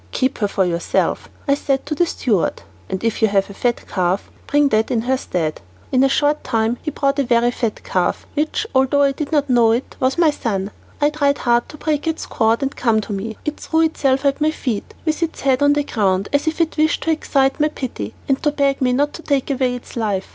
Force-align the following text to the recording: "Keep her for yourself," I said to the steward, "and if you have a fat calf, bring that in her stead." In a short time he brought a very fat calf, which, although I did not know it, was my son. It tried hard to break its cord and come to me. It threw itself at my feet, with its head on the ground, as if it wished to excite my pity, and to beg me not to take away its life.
"Keep 0.11 0.39
her 0.39 0.47
for 0.47 0.65
yourself," 0.65 1.29
I 1.47 1.53
said 1.53 1.85
to 1.85 1.93
the 1.93 2.07
steward, 2.07 2.63
"and 2.89 3.03
if 3.03 3.21
you 3.21 3.27
have 3.27 3.51
a 3.51 3.53
fat 3.53 3.87
calf, 3.87 4.31
bring 4.47 4.69
that 4.69 4.89
in 4.89 5.01
her 5.01 5.15
stead." 5.15 5.61
In 5.91 6.03
a 6.03 6.09
short 6.09 6.43
time 6.43 6.79
he 6.81 6.89
brought 6.89 7.19
a 7.19 7.23
very 7.23 7.51
fat 7.51 7.83
calf, 7.83 8.25
which, 8.33 8.65
although 8.73 9.03
I 9.03 9.11
did 9.11 9.31
not 9.31 9.47
know 9.47 9.69
it, 9.73 9.95
was 9.99 10.17
my 10.17 10.31
son. 10.31 10.71
It 11.03 11.13
tried 11.13 11.37
hard 11.37 11.69
to 11.69 11.77
break 11.77 12.07
its 12.07 12.25
cord 12.25 12.63
and 12.63 12.75
come 12.75 12.99
to 13.01 13.13
me. 13.13 13.37
It 13.45 13.59
threw 13.59 13.81
itself 13.81 14.25
at 14.25 14.41
my 14.41 14.49
feet, 14.49 14.95
with 15.05 15.21
its 15.21 15.41
head 15.41 15.61
on 15.61 15.73
the 15.73 15.83
ground, 15.83 16.29
as 16.33 16.47
if 16.47 16.59
it 16.59 16.77
wished 16.77 17.03
to 17.03 17.11
excite 17.11 17.59
my 17.59 17.67
pity, 17.69 18.15
and 18.27 18.41
to 18.41 18.49
beg 18.51 18.81
me 18.81 18.93
not 18.93 19.13
to 19.13 19.21
take 19.21 19.51
away 19.51 19.75
its 19.75 19.95
life. 19.95 20.29